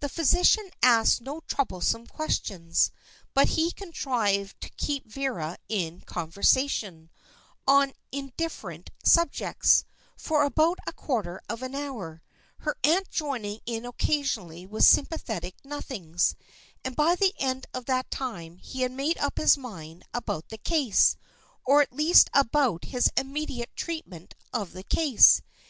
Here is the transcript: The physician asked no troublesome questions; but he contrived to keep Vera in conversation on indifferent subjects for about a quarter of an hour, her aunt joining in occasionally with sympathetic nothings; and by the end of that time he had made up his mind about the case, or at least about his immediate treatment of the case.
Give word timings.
The 0.00 0.10
physician 0.10 0.68
asked 0.82 1.22
no 1.22 1.40
troublesome 1.40 2.06
questions; 2.06 2.90
but 3.32 3.48
he 3.56 3.72
contrived 3.72 4.60
to 4.60 4.68
keep 4.68 5.06
Vera 5.10 5.56
in 5.70 6.02
conversation 6.02 7.08
on 7.66 7.94
indifferent 8.12 8.90
subjects 9.02 9.86
for 10.18 10.42
about 10.44 10.80
a 10.86 10.92
quarter 10.92 11.40
of 11.48 11.62
an 11.62 11.74
hour, 11.74 12.20
her 12.58 12.76
aunt 12.84 13.08
joining 13.08 13.60
in 13.64 13.86
occasionally 13.86 14.66
with 14.66 14.84
sympathetic 14.84 15.54
nothings; 15.64 16.36
and 16.84 16.94
by 16.94 17.14
the 17.14 17.32
end 17.38 17.64
of 17.72 17.86
that 17.86 18.10
time 18.10 18.58
he 18.58 18.82
had 18.82 18.92
made 18.92 19.16
up 19.16 19.38
his 19.38 19.56
mind 19.56 20.04
about 20.12 20.50
the 20.50 20.58
case, 20.58 21.16
or 21.64 21.80
at 21.80 21.90
least 21.94 22.28
about 22.34 22.84
his 22.84 23.10
immediate 23.16 23.70
treatment 23.74 24.34
of 24.52 24.72
the 24.74 24.82
case. 24.84 25.40